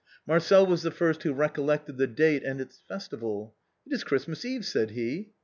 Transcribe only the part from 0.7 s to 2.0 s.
the first who recollected